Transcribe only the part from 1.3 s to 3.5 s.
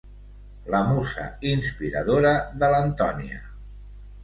inspiradora de l'Antònia.